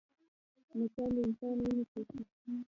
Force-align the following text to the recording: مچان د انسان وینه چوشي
مچان 0.77 1.09
د 1.15 1.17
انسان 1.25 1.55
وینه 1.61 1.83
چوشي 1.91 2.21